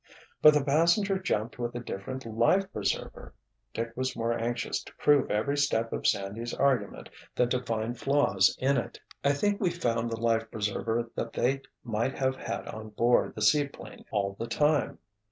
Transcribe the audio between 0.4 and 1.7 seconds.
"But the passenger jumped